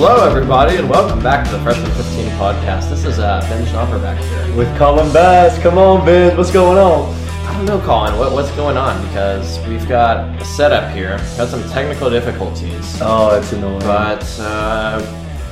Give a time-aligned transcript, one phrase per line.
[0.00, 2.88] Hello, everybody, and welcome back to the Freshman 15 podcast.
[2.88, 4.56] This is uh, Ben Schnapper back here.
[4.56, 5.60] With Colin Bass.
[5.60, 6.36] Come on, Ben.
[6.36, 7.12] What's going on?
[7.44, 9.04] I don't know, Colin, what, what's going on?
[9.08, 13.80] Because we've got a setup here, got some technical difficulties, Oh, it's annoying.
[13.80, 15.00] but uh,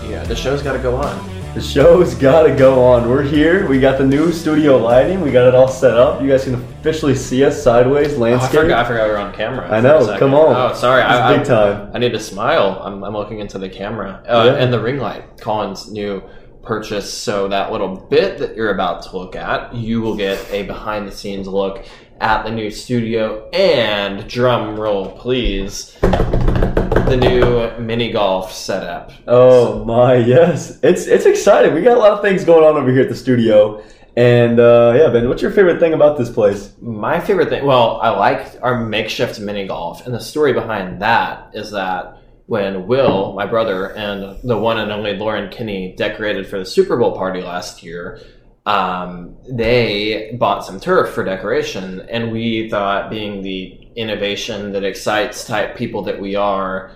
[0.08, 1.52] yeah, the show's got to go on.
[1.54, 3.10] the show's got to go on.
[3.10, 3.66] We're here.
[3.68, 5.20] We got the new studio lighting.
[5.22, 6.22] We got it all set up.
[6.22, 8.60] You guys can officially see us sideways, Oh, I landscape.
[8.60, 9.68] forgot, I forgot we were on camera.
[9.68, 10.70] I know, come on.
[10.70, 11.02] Oh, sorry.
[11.02, 11.90] I, I, big time.
[11.92, 12.80] I need to smile.
[12.84, 14.22] I'm, I'm looking into the camera.
[14.26, 14.52] Uh, Yeah.
[14.62, 16.22] And the ring light, Colin's new
[16.62, 17.12] purchase.
[17.12, 21.08] So that little bit that you're about to look at, you will get a behind
[21.08, 21.84] the scenes look
[22.20, 29.10] at the new studio and drum roll, please, the new mini golf setup.
[29.26, 30.78] Oh my, yes.
[30.84, 31.74] It's it's exciting.
[31.74, 33.82] We got a lot of things going on over here at the studio.
[34.16, 36.72] And uh, yeah, Ben, what's your favorite thing about this place?
[36.80, 41.50] My favorite thing, well, I like our makeshift mini golf, and the story behind that
[41.52, 46.58] is that when Will, my brother, and the one and only Lauren Kinney decorated for
[46.58, 48.20] the Super Bowl party last year,
[48.64, 55.44] um, they bought some turf for decoration, and we thought, being the innovation that excites
[55.44, 56.90] type people that we are,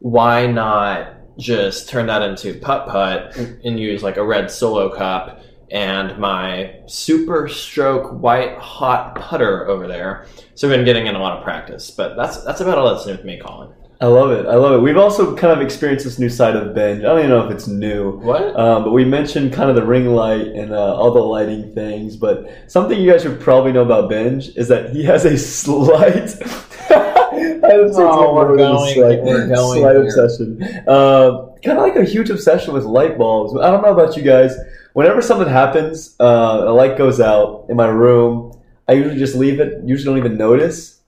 [0.00, 5.40] why not just turn that into putt putt and use like a red solo cup
[5.70, 10.26] and my super stroke white hot putter over there.
[10.54, 13.06] So we've been getting in a lot of practice, but that's that's about all that's
[13.06, 13.70] new with me, Colin.
[14.00, 14.44] I love it.
[14.46, 14.82] I love it.
[14.82, 16.98] We've also kind of experienced this new side of Ben.
[16.98, 18.18] I don't even know if it's new.
[18.18, 18.54] What?
[18.58, 22.16] Um, but we mentioned kind of the ring light and uh, all the lighting things.
[22.16, 26.34] But something you guys should probably know about Benj is that he has a slight.
[26.90, 30.02] I would say Oh, we're going- slight, we're going slight here.
[30.04, 30.62] obsession.
[30.88, 33.58] Um, kind of like a huge obsession with light bulbs.
[33.58, 34.54] I don't know about you guys.
[34.94, 38.52] Whenever something happens, uh, a light goes out in my room.
[38.88, 39.82] I usually just leave it.
[39.84, 41.00] Usually don't even notice.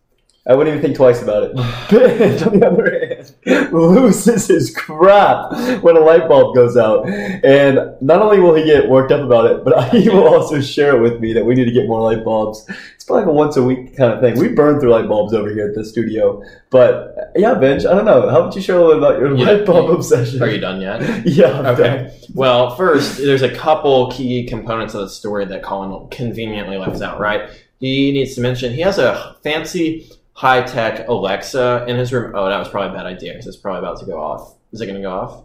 [0.44, 1.54] I wouldn't even think twice about it.
[3.44, 7.08] Ben, on the other hand, loses his crap when a light bulb goes out.
[7.08, 10.96] And not only will he get worked up about it, but he will also share
[10.96, 12.66] it with me that we need to get more light bulbs.
[12.94, 14.38] It's probably like a once a week kind of thing.
[14.38, 16.42] We burn through light bulbs over here at the studio.
[16.70, 18.28] But yeah, Benj, I don't know.
[18.28, 20.42] How about you share a little bit about your You- light bulb obsession?
[20.42, 21.24] Are you done yet?
[21.26, 21.58] Yeah.
[21.58, 22.18] I'm Okay.
[22.34, 27.20] Well, first, there's a couple key components of the story that Colin conveniently left out,
[27.20, 27.48] right?
[27.78, 32.32] He needs to mention he has a fancy high tech Alexa in his room.
[32.36, 34.54] Oh, that was probably a bad idea because it's probably about to go off.
[34.72, 35.44] Is it going to go off?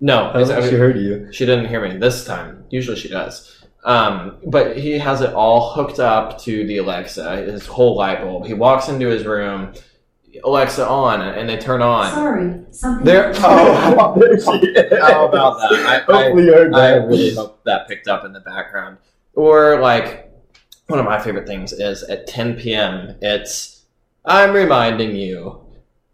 [0.00, 0.28] No.
[0.28, 1.32] I don't Is it- think she heard you.
[1.32, 2.64] She didn't hear me this time.
[2.70, 3.54] Usually she does.
[3.84, 8.46] Um, but he has it all hooked up to the Alexa, his whole light bulb.
[8.46, 9.72] He walks into his room,
[10.44, 12.12] Alexa on, and they turn on.
[12.12, 13.04] Sorry, something.
[13.04, 13.32] There.
[13.36, 15.00] Oh, there she is.
[15.02, 15.72] how about that?
[15.72, 17.06] I, I, Hopefully you heard I that.
[17.08, 18.98] really hope that picked up in the background.
[19.34, 20.30] Or like
[20.88, 23.16] one of my favorite things is at 10 p.m.
[23.22, 23.77] It's
[24.28, 25.58] I'm reminding you,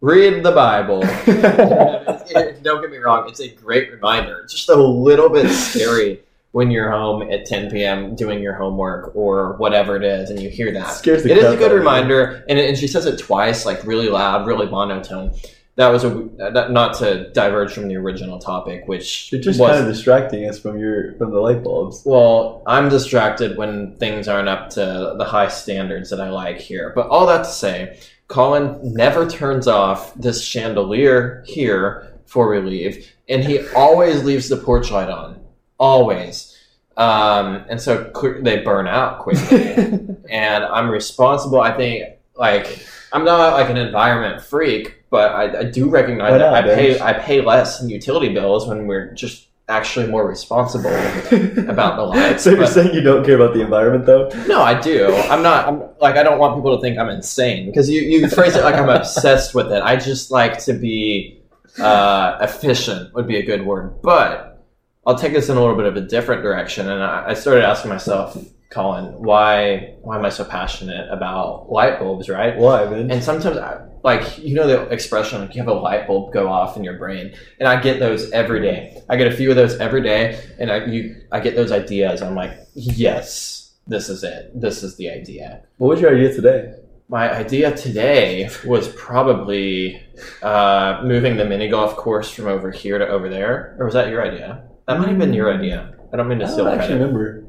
[0.00, 1.00] read the Bible.
[1.04, 4.40] It- don't get me wrong, it's a great reminder.
[4.40, 6.20] It's just a little bit scary
[6.52, 8.14] when you're home at 10 p.m.
[8.14, 11.02] doing your homework or whatever it is, and you hear that.
[11.02, 11.74] The It is a good out of me.
[11.78, 15.32] reminder, and, and she says it twice, like really loud, really monotone.
[15.76, 19.70] That was a that- not to diverge from the original topic, which You're just was
[19.72, 22.02] kind of distracting us from your from the light bulbs.
[22.04, 26.92] well, I'm distracted when things aren't up to the high standards that I like here.
[26.94, 27.98] But all that to say,
[28.28, 34.56] Colin never turns off this chandelier here before we leave, and he always leaves the
[34.56, 35.40] porch light on,
[35.78, 36.56] always.
[36.96, 38.12] Um, and so
[38.42, 39.74] they burn out quickly,
[40.30, 41.60] and I'm responsible.
[41.60, 42.04] I think
[42.36, 46.60] like I'm not like an environment freak, but I, I do recognize Why that I
[46.60, 47.00] not, pay?
[47.00, 50.90] I pay less in utility bills when we're just actually more responsible
[51.70, 52.42] about the lights.
[52.42, 54.28] So you're but- saying you don't care about the environment, though?
[54.46, 55.14] no, I do.
[55.14, 55.68] I'm not.
[55.68, 58.64] I'm like I don't want people to think I'm insane because you you phrase it
[58.64, 59.82] like I'm obsessed with it.
[59.82, 61.40] I just like to be
[61.78, 64.62] uh, efficient would be a good word, but
[65.06, 66.88] I'll take this in a little bit of a different direction.
[66.90, 68.36] And I, I started asking myself,
[68.70, 72.28] Colin, why why am I so passionate about light bulbs?
[72.28, 72.56] Right?
[72.56, 73.10] Why, man?
[73.10, 76.48] And sometimes, I, like you know, the expression like you have a light bulb go
[76.48, 79.02] off in your brain, and I get those every day.
[79.08, 82.20] I get a few of those every day, and I you I get those ideas.
[82.22, 84.50] I'm like, yes, this is it.
[84.58, 85.62] This is the idea.
[85.78, 86.74] what was your idea today?
[87.08, 90.02] My idea today was probably
[90.42, 94.08] uh, moving the mini golf course from over here to over there, or was that
[94.08, 94.64] your idea?
[94.88, 95.94] That might have been your idea.
[96.12, 97.06] I don't mean to I steal don't actually credit.
[97.06, 97.43] remember.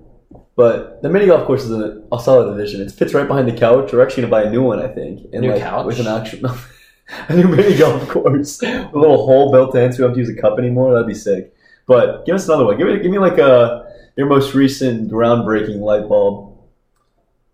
[0.56, 2.80] But the mini golf course is a, a solid addition.
[2.82, 3.92] It fits right behind the couch.
[3.92, 5.28] We're actually gonna buy a new one, I think.
[5.34, 5.86] And New like, couch?
[5.86, 6.50] with an actual
[7.30, 10.20] a new mini golf course, a little hole built in, so we don't have to
[10.20, 10.94] use a cup anymore.
[10.94, 11.54] That'd be sick.
[11.88, 12.78] But give us another one.
[12.78, 16.58] Give me, give me like a your most recent groundbreaking light bulb.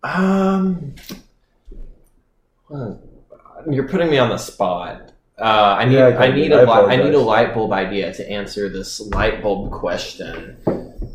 [0.03, 0.93] Um,
[3.69, 5.11] you're putting me on the spot.
[5.39, 7.73] Uh, I need Yeah, I I, need a I li- I need a light bulb
[7.73, 10.57] idea to answer this light bulb question.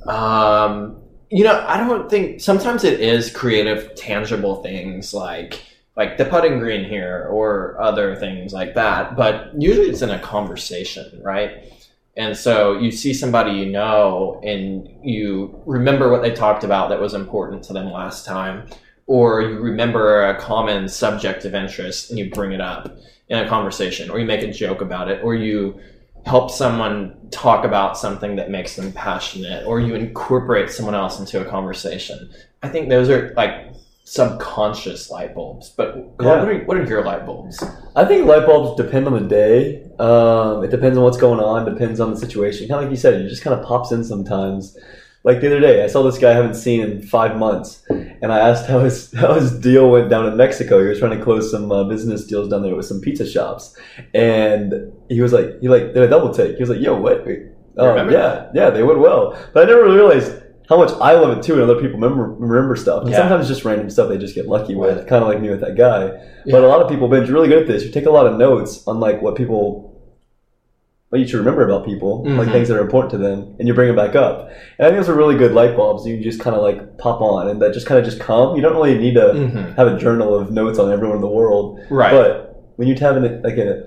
[0.06, 1.00] Um,
[1.30, 5.62] you know, I don't think sometimes it is creative, tangible things like
[5.96, 9.16] like the putting green here or other things like that.
[9.16, 11.72] But usually it's in a conversation, right?
[12.18, 17.00] And so you see somebody you know and you remember what they talked about that
[17.00, 18.66] was important to them last time,
[19.06, 22.96] or you remember a common subject of interest and you bring it up
[23.28, 25.80] in a conversation, or you make a joke about it, or you
[26.26, 31.40] help someone talk about something that makes them passionate, or you incorporate someone else into
[31.40, 32.28] a conversation.
[32.62, 33.72] I think those are like
[34.04, 35.70] subconscious light bulbs.
[35.70, 36.40] But Yeah.
[36.40, 37.62] what, are, what are your light bulbs?
[37.94, 39.84] I think light bulbs depend on the day.
[39.98, 41.64] Um, it depends on what's going on.
[41.64, 42.68] Depends on the situation.
[42.68, 44.76] Kind of like you said, it just kind of pops in sometimes.
[45.26, 48.32] Like the other day, I saw this guy I haven't seen in five months, and
[48.32, 50.80] I asked how his how his deal went down in Mexico.
[50.80, 53.76] He was trying to close some uh, business deals down there with some pizza shops,
[54.14, 56.56] and he was like, he like did a double take.
[56.56, 57.26] He was like, "Yo, what?
[57.26, 57.40] Wait,
[57.76, 60.32] Oh, remember yeah, yeah, they went well." But I never really realized
[60.68, 63.02] how much I love it too, and other people remember remember stuff.
[63.02, 63.18] And Yeah.
[63.18, 65.60] sometimes it's just random stuff they just get lucky with, kind of like me with
[65.60, 66.06] that guy.
[66.44, 66.52] Yeah.
[66.52, 67.84] But a lot of people have been really good at this.
[67.84, 69.85] You take a lot of notes on like what people,
[71.16, 72.52] what you should remember about people, like Mhm.
[72.52, 74.48] things that are important to them, and you bring them back up.
[74.78, 76.06] And I think those are really good light bulbs.
[76.06, 78.54] You just kind of like pop on, and that just kind of just come.
[78.56, 79.76] You don't really need to Mhm.
[79.76, 82.12] have a journal of notes on everyone in the world, Right.
[82.12, 83.84] but when you have an, like a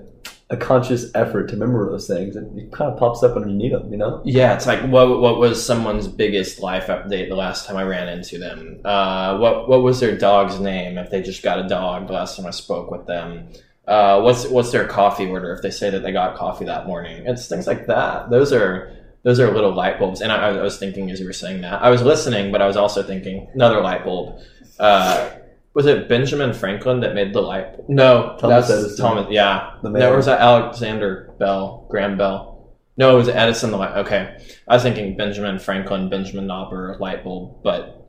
[0.52, 3.54] a conscious effort to remember those things, it, it kind of pops up when you
[3.54, 3.84] need them.
[3.88, 4.20] You know?
[4.24, 8.08] Yeah, it's like what what was someone's biggest life update the last time I ran
[8.08, 8.80] into them?
[8.84, 12.36] Uh, what what was their dog's name if they just got a dog the last
[12.36, 13.44] time I spoke with them?
[13.86, 17.26] Uh, what's what's their coffee order if they say that they got coffee that morning?
[17.26, 18.30] It's things like that.
[18.30, 20.20] Those are those are little light bulbs.
[20.20, 22.66] And I, I was thinking as you were saying that, I was listening, but I
[22.66, 24.38] was also thinking another light bulb.
[24.78, 25.30] Uh,
[25.74, 27.88] was it Benjamin Franklin that made the light?
[27.88, 29.04] No, Thomas that's Edison.
[29.06, 29.26] Thomas.
[29.30, 30.16] Yeah, The no, man.
[30.16, 32.74] was that Alexander Bell, Graham Bell?
[32.96, 33.70] No, it was Edison.
[33.70, 33.96] The light.
[33.98, 34.36] Okay,
[34.68, 38.08] I was thinking Benjamin Franklin, Benjamin Schnapper, light bulb, but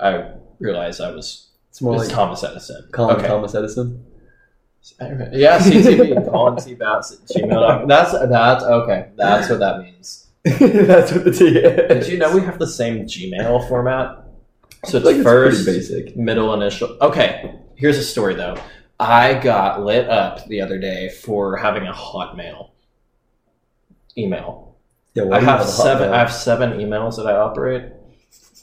[0.00, 2.88] I realized I was It's more it was like Thomas Edison.
[2.92, 3.28] Colin okay.
[3.28, 4.04] Thomas Edison.
[5.00, 6.74] Yeah, CTV, Colin T.
[6.74, 7.88] Bats at gmail.
[7.88, 9.08] That's that's okay.
[9.16, 10.26] That's what that means.
[10.44, 12.04] That's what the T is.
[12.04, 14.24] Did you know we have the same Gmail format?
[14.84, 16.16] So it's Like, first, pretty basic.
[16.18, 16.98] middle, initial.
[17.00, 18.54] Okay, here's a story though.
[19.00, 22.72] I got lit up the other day for having a Hotmail
[24.18, 24.76] email.
[25.14, 26.12] Yeah, I have hot seven.
[26.12, 27.84] I have seven emails that I operate.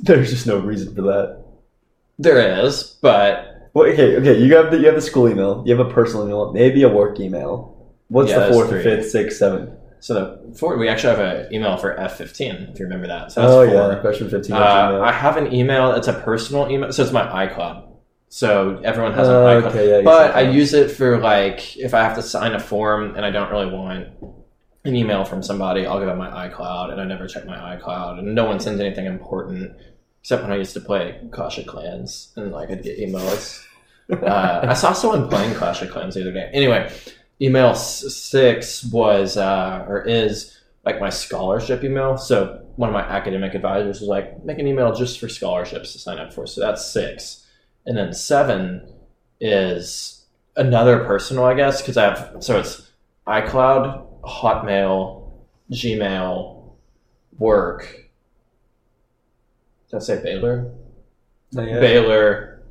[0.02, 1.44] There's just no reason for that.
[2.20, 4.40] There is, but Well, okay, okay.
[4.40, 5.64] You have the you have the school email.
[5.66, 6.52] You have a personal email.
[6.52, 7.92] Maybe a work email.
[8.10, 9.70] What's Yeah, the fourth, fifth, sixth, seventh?
[10.02, 10.78] so the four.
[10.78, 12.56] We actually have an email for F fifteen.
[12.74, 13.32] If you remember that.
[13.32, 13.92] So that's Oh four.
[13.94, 14.56] yeah, question fifteen.
[14.56, 15.92] Uh, I have an email.
[15.94, 17.88] It's a personal email, so it's my iCloud.
[18.28, 19.66] So everyone has an Oh, iCloud.
[19.70, 23.16] okay, yeah, but I use it for like if I have to sign a form
[23.16, 24.08] and I don't really want
[24.84, 28.20] an email from somebody, I'll give them my iCloud, and I never check my iCloud,
[28.20, 29.74] and no one sends anything important
[30.22, 33.64] except when I used to play Clash of Clans and like I'd get emails.
[34.12, 36.50] uh, I saw someone playing Clash of Clans the other day.
[36.54, 36.92] Anyway,
[37.42, 42.18] email six was uh, or is like my scholarship email.
[42.18, 46.00] So one of my academic advisors was like, make an email just for scholarships to
[46.00, 46.48] sign up for.
[46.48, 47.46] So that's six,
[47.86, 48.88] and then seven
[49.40, 50.26] is
[50.56, 52.90] another personal, I guess, because I have so it's
[53.28, 55.32] iCloud, Hotmail,
[55.72, 56.74] Gmail,
[57.38, 58.11] work.
[59.92, 60.72] Did I say Baylor?
[61.54, 62.64] Baylor,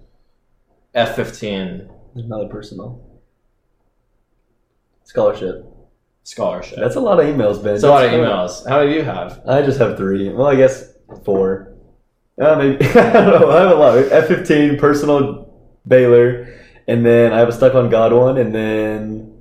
[0.95, 3.07] F fifteen Another personal
[5.05, 5.65] scholarship.
[6.25, 6.79] scholarship.
[6.79, 7.75] That's a lot of emails, Ben.
[7.75, 8.67] That's a lot of emails.
[8.69, 9.43] How many do you have?
[9.47, 10.29] I just have three.
[10.31, 11.75] Well, I guess four.
[12.41, 13.51] Uh, maybe I don't know.
[13.51, 13.99] I have a lot.
[13.99, 15.53] F fifteen, personal,
[15.87, 16.59] Baylor,
[16.89, 19.39] and then I have a stuck on God one, and then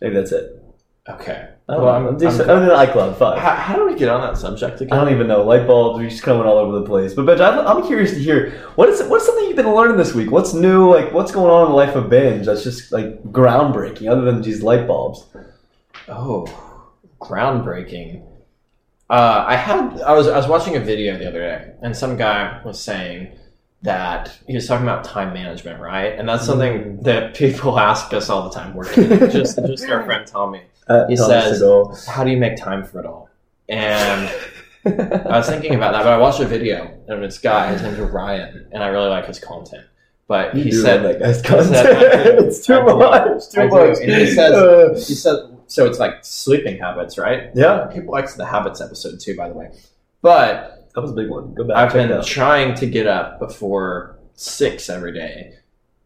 [0.00, 0.62] maybe that's it.
[1.08, 1.50] Okay.
[1.68, 1.94] Don't Well.
[1.94, 2.48] I'm- I'm, decent.
[2.48, 3.38] I'm- I'm, in iCloud five.
[3.38, 4.96] How, how do we get on that subject again?
[4.96, 5.42] I don't even know.
[5.42, 7.12] Light bulbs, are just coming all over the place.
[7.12, 10.14] But Benj, I'm, I'm curious to hear what is what's something you've been learning this
[10.14, 10.30] week?
[10.30, 10.88] What's new?
[10.94, 14.42] Like what's going on in the life of Benj that's just like groundbreaking, other than
[14.42, 15.26] these light bulbs?
[16.08, 16.46] Oh,
[17.20, 18.22] groundbreaking.
[19.10, 22.16] Uh, I had I was I was watching a video the other day, and some
[22.16, 23.32] guy was saying
[23.82, 26.16] that he was talking about time management, right?
[26.16, 28.74] And that's something that people ask us all the time.
[28.74, 30.62] Working, just just our friend Tommy.
[30.88, 32.06] Uh, He says-.
[32.06, 33.28] How do you make time for it all?
[33.68, 34.30] And
[34.84, 37.72] I was thinking about that, but I watched a video of this guy.
[37.72, 39.84] His name's Ryan, and I really like his content.
[40.28, 42.38] But he said love that guy's said, content.
[42.40, 42.46] Do.
[42.46, 43.48] it's too much.
[43.50, 43.98] Too much.
[44.00, 45.36] And he says- Uh, he said
[45.68, 45.86] so.
[45.86, 47.50] It's like sleeping habits, right?
[47.54, 49.70] yeah, People likes the habits episode too, by the way.
[50.22, 51.54] But that was a big one.
[51.54, 51.76] Go back.
[51.76, 55.54] I've been trying to get up before six every day.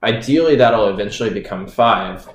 [0.02, 2.28] Ideally, that'll eventually become five.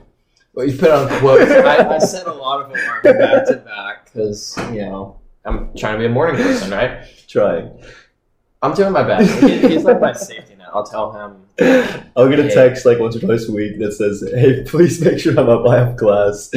[0.56, 1.52] Well, you put on quotes.
[1.52, 5.94] I, I set a lot of alarms back to back because you know I'm trying
[5.94, 7.04] to be a morning person, right?
[7.28, 7.72] Trying.
[8.62, 9.32] I'm doing my best.
[9.44, 10.70] He- he's like my safety net.
[10.74, 11.42] I'll tell him.
[12.16, 12.50] I'll get a Yeah.
[12.56, 15.68] text like once or twice a week that says, "Hey, please make sure I'm up.
[15.68, 16.50] I have class."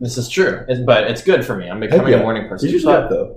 [0.00, 1.68] This is true, It's- but it's good for me.
[1.70, 2.18] I'm becoming yeah.
[2.18, 2.68] a morning person.
[2.70, 3.36] You should But- though.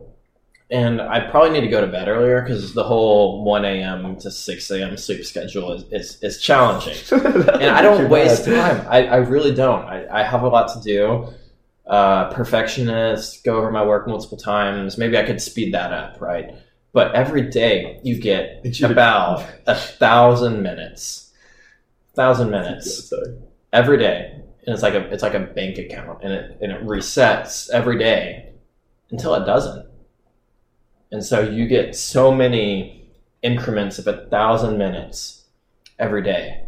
[0.72, 4.18] And I probably need to go to bed earlier because the whole 1 a.m.
[4.18, 4.98] to 6 a.m.
[4.98, 6.98] sleep schedule is, is, is challenging.
[7.12, 8.86] and I don't waste time.
[8.90, 9.86] I, I really don't.
[9.86, 11.28] I, I have a lot to do.
[11.86, 14.98] Uh, perfectionist, go over my work multiple times.
[14.98, 16.56] Maybe I could speed that up, right?
[16.94, 21.32] But every day you get about a thousand minutes,
[22.16, 23.14] thousand minutes
[23.72, 24.32] every day,
[24.66, 28.00] and it's like a it's like a bank account, and it and it resets every
[28.00, 28.54] day
[29.12, 29.86] until it doesn't.
[31.12, 33.10] And so you get so many
[33.42, 35.46] increments of a thousand minutes
[36.00, 36.64] every day,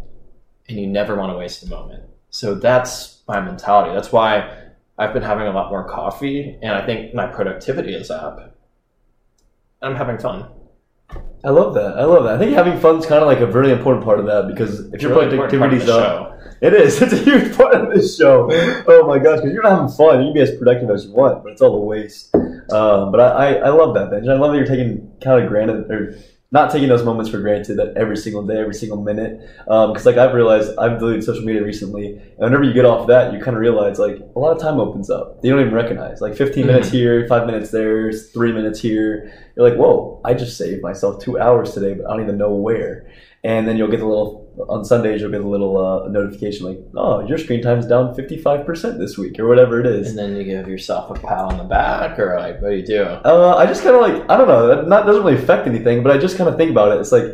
[0.70, 2.04] and you never want to waste a moment.
[2.30, 3.94] So that's my mentality.
[3.94, 4.64] That's why
[4.98, 8.56] I've been having a lot more coffee, and I think my productivity is up.
[9.82, 10.50] I'm having fun.
[11.44, 11.98] I love that.
[11.98, 12.36] I love that.
[12.36, 14.94] I think having fun's kind of like a very important part of that because if
[14.96, 16.58] It's your really important part of productivity's up, show.
[16.62, 17.02] it is.
[17.02, 18.50] It's a huge part of this show.
[18.88, 20.20] Oh my gosh, because you're not having fun.
[20.20, 22.36] You can be as productive as you want, but it's all a waste.
[22.72, 24.28] Um, but I, I, I love that, Benj.
[24.28, 26.18] I love that you're taking kind of granted or
[26.52, 29.42] not taking those moments for granted that every single day, every single minute.
[29.66, 33.34] Because like I've realized, I've deleted social media recently, and whenever you get off that,
[33.34, 35.40] you kind of realize like a lot of time opens up.
[35.44, 39.34] You don't even recognize like 15 minutes here, five minutes there, three minutes here.
[39.56, 42.54] You're like, whoa, I just saved myself two hours today, but I don't even know
[42.54, 43.12] where.
[43.44, 46.80] And then you'll get the little on Sundays you'll get a little uh, notification like,
[46.96, 50.10] oh, your screen time's down 55% this week or whatever it is.
[50.10, 52.86] And then you give yourself a pat on the back, or like, what do you
[52.86, 53.04] do?
[53.04, 54.68] Uh, I just kind of like I don't know.
[54.68, 57.00] That not doesn't really affect anything, but I just kind of think about it.
[57.00, 57.26] It's like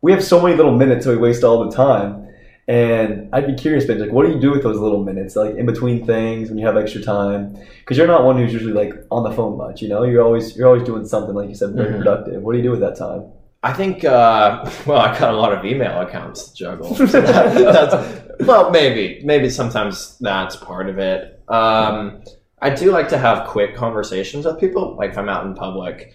[0.00, 2.28] we have so many little minutes that we waste all the time,
[2.68, 5.54] and I'd be curious, Ben, like, what do you do with those little minutes, like
[5.56, 7.56] in between things when you have extra time?
[7.80, 9.82] Because you're not one who's usually like on the phone much.
[9.82, 11.98] You know, you're always you're always doing something, like you said, very Mhm.
[11.98, 12.42] productive.
[12.42, 13.24] What do you do with that time?
[13.64, 16.94] I think, uh, well, I got a lot of email accounts to juggle.
[16.94, 21.40] So that- that's, well, maybe, maybe sometimes that's part of it.
[21.48, 22.22] Um,
[22.60, 26.14] I do like to have quick conversations with people, like if I'm out in public.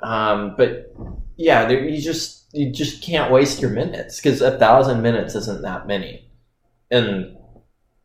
[0.00, 0.94] Um, but
[1.36, 5.62] yeah, there, you just you just can't waste your minutes because a thousand minutes isn't
[5.62, 6.30] that many.
[6.90, 7.36] And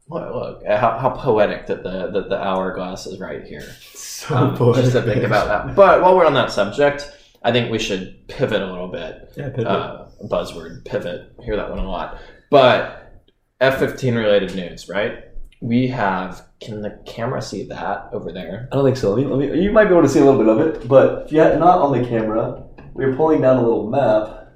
[0.09, 3.65] look, look how, how poetic that the that the hourglass is right here.
[3.93, 5.75] So Um, just to think about that.
[5.75, 7.11] But while we're on that subject,
[7.43, 9.33] I think we should pivot a little bit.
[9.35, 9.67] Yeah, pivot.
[9.67, 11.33] Uh, buzzword pivot.
[11.43, 12.19] Hear that one a lot.
[12.49, 13.21] But
[13.59, 15.25] F-15 related news, right?
[15.61, 16.45] We have.
[16.59, 18.69] Can the camera see that over there?
[18.71, 19.13] I don't think so.
[19.13, 20.87] Let me, let me, you might be able to see a little bit of it,
[20.87, 24.47] but if you had not on the camera, we are pulling down a little map.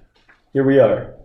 [0.54, 1.16] Here we are.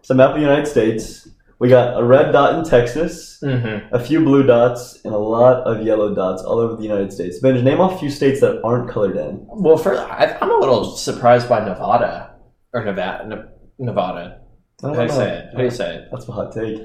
[0.00, 1.28] It's a map of the United States.
[1.60, 3.94] We got a red dot in Texas, Mm-hmm.
[3.94, 7.38] a few blue dots, and a lot of yellow dots all over the United States.
[7.40, 9.44] Benj, name off a few states that aren't colored in.
[9.48, 12.34] Well, for I'm a little surprised by Nevada
[12.72, 13.48] or Nevada.
[13.78, 14.40] Nevada.
[14.82, 15.44] How don't you say it?
[15.52, 16.08] How do you say it?
[16.12, 16.78] That's a hot take.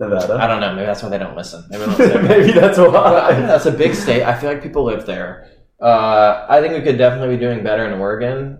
[0.00, 0.34] Nevada.
[0.34, 0.74] I don't know.
[0.74, 1.64] Maybe that's why they don't listen.
[1.70, 2.24] Maybe, don't.
[2.28, 3.46] Maybe that's Well, I think why.
[3.46, 4.22] that's a big state.
[4.22, 5.50] I feel like people live there.
[5.80, 8.58] Uh, I think we could definitely be doing better in Oregon.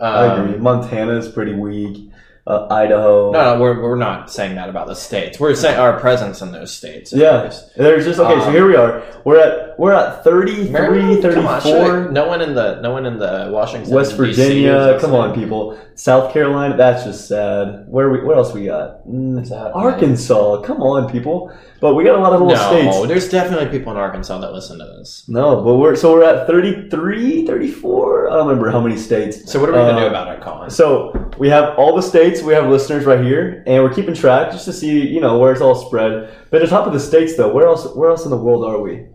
[0.00, 0.58] Um, I agree.
[0.58, 2.10] Montana's pretty weak.
[2.46, 3.30] Uh, Idaho.
[3.32, 5.40] No, no, we're, we're not saying that about the states.
[5.40, 7.10] We're saying our presence in those states.
[7.10, 7.40] Yeah.
[7.42, 7.70] course.
[7.74, 8.38] There's just okay.
[8.38, 9.02] so Um, here we are.
[9.24, 11.22] We're at we're at 33, Maryland?
[11.22, 12.08] Come on, 34.
[12.08, 15.78] I- no one in the no one in the Washington West Virginia, come on, people.
[15.96, 17.86] South Carolina, that's just sad.
[17.88, 19.06] Where we, what else we got?
[19.08, 21.50] Mm, Arkansas, come on, people.
[21.80, 23.08] But we got a lot of little No, states.
[23.08, 25.24] there's definitely people in Arkansas that listen to this.
[25.28, 28.28] No, but we're so we're at 33, 34.
[28.30, 29.50] I don't remember how many states.
[29.50, 30.70] So what are we gonna Uh, do about it, Colin?
[30.70, 32.33] So we have all the states.
[32.42, 35.52] We have listeners right here, and we're keeping track just to see, you know, where
[35.52, 36.34] it's all spread.
[36.50, 37.86] But at the top of the states, though, where else?
[37.94, 39.06] Where else in the world are we?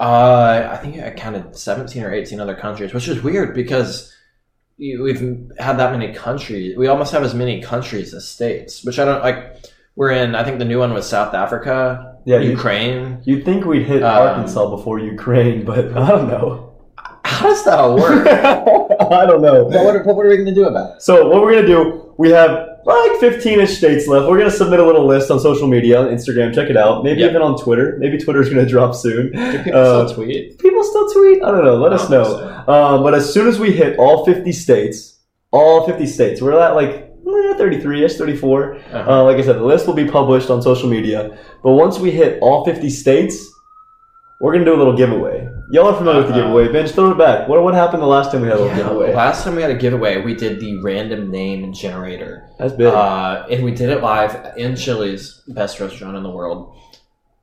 [0.00, 4.14] Uh, I think I counted 17 or 18 other countries, which is weird because
[4.78, 6.76] we've had that many countries.
[6.76, 9.56] We almost have as many countries as states, which I don't like.
[9.96, 10.36] We're in.
[10.36, 13.20] I think the new one was South Africa, Yeah, you- Ukraine.
[13.24, 16.64] You'd think we'd hit Um, Arkansas before Ukraine, but I don't know.
[17.24, 18.26] How does that work?
[19.10, 19.64] I don't know.
[19.64, 21.02] what, what, what are we going to do about it?
[21.02, 22.14] So what we're gonna do?
[22.16, 24.28] We have like 15ish states left.
[24.28, 26.54] We're gonna submit a little list on social media, on Instagram.
[26.54, 27.04] Check it out.
[27.04, 27.30] Maybe Yep.
[27.30, 27.96] even on Twitter.
[27.98, 29.32] Maybe Twitter's gonna drop soon.
[29.32, 30.58] Do people Uh, still tweet?
[30.58, 31.42] People still tweet.
[31.42, 31.76] I don't know.
[31.76, 32.24] Let us know.
[32.24, 32.72] so.
[32.72, 35.18] Um, but as soon as we hit all 50 states,
[35.50, 37.06] all 50 states, we're at like
[37.58, 38.76] 33 ish, 34.
[38.76, 39.10] Uh-huh.
[39.10, 41.36] Uh, like I said, the list will be published on social media.
[41.64, 43.44] But once we hit all 50 states,
[44.40, 45.47] we're gonna do a little giveaway.
[45.70, 46.42] Y'all are familiar with the Uh-huh.
[46.44, 46.72] giveaway.
[46.72, 47.46] Benj, throw it back.
[47.48, 49.14] What, what happened the last time we had a Yeah, giveaway?
[49.14, 52.48] last time we had a giveaway, we did the random name generator.
[52.58, 52.86] That's big.
[52.86, 56.74] Uh, and we did it live in Chili's, best restaurant in the world.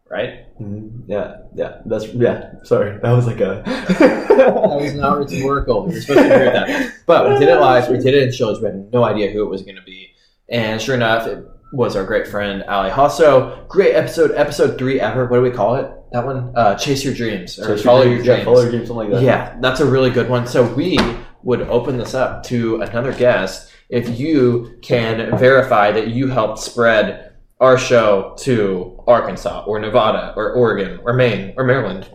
[0.09, 0.45] right?
[0.61, 1.01] Mhm.
[1.07, 1.77] Yeah, yeah.
[1.85, 2.51] That's yeah.
[2.63, 3.63] Sorry, that was like a.
[4.35, 5.89] That was not rhetorical.
[5.91, 6.91] You're supposed to hear that.
[7.07, 7.89] But we did it live.
[7.89, 8.59] We did it in shows.
[8.61, 10.09] We had no idea who it was going to be.
[10.49, 13.67] And sure enough, it was our great friend Ali Hasso.
[13.67, 15.25] Great episode, episode three ever.
[15.25, 15.89] What do we call it?
[16.15, 16.53] That one?
[16.55, 17.59] Uh, Chase Your Dreams.
[17.59, 18.25] Or Chase Follow Your Dreams.
[18.25, 19.21] Yeah, follow your dreams, something like that.
[19.21, 20.47] Yeah, that's a really good one.
[20.47, 20.97] So we
[21.43, 27.33] would open this up to another guest if you can verify that you helped spread
[27.59, 32.07] our show to Arkansas or Nevada or Oregon or Maine or Maryland.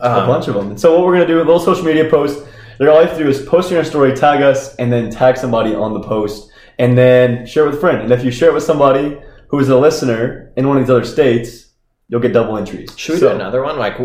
[0.00, 0.68] a Um, bunch of them.
[0.68, 2.44] And so what we're gonna do, a little social media post.
[2.78, 5.38] They're all you have to do is post your story, tag us, and then tag
[5.38, 8.02] somebody on the post, and then share it with a friend.
[8.02, 9.16] And if you share it with somebody
[9.48, 11.63] who is a listener in one of these other states,
[12.08, 12.92] you'll get double entries.
[12.96, 13.78] Should we So- do another one?
[13.78, 13.96] Like,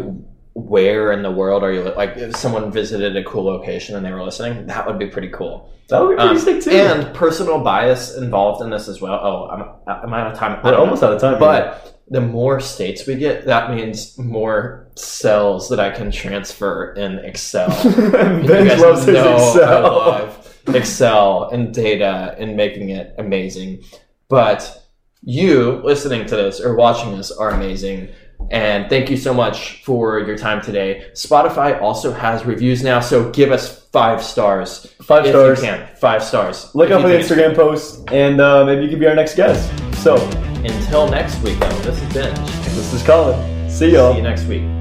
[0.53, 1.82] where in the world are you?
[1.84, 5.08] li- Like, if someone visited a cool location and they were listening, that would be
[5.08, 5.70] pretty cool.
[5.89, 6.72] That would be pretty Um, sick too.
[6.72, 9.13] and personal bias involved in this as well.
[9.24, 9.63] Oh, I'm,
[10.03, 10.60] I'm out of time.
[10.63, 11.10] We're almost know.
[11.10, 11.39] out of time.
[11.39, 17.20] But the more states we get, that means more cells that I can transfer in
[17.20, 17.70] Excel.
[17.96, 20.29] Ben You loves his Excel.
[20.68, 23.84] Excel and data and making it amazing.
[24.27, 24.75] But
[25.22, 28.10] you listening to this or watching this are amazing.
[28.52, 31.10] And thank you so much for your time today.
[31.14, 34.94] Spotify also has reviews now, so give us five stars.
[35.02, 35.60] Five if stars.
[35.60, 35.96] you can.
[35.98, 36.74] Five stars.
[36.74, 39.70] Look up the Instagram post, and uh, maybe you could be our next guest.
[40.02, 40.16] So
[40.64, 42.38] Until next week, though, this is Benj.
[42.64, 43.70] this is Colin.
[43.70, 44.14] See y'all.
[44.14, 44.79] See you next week.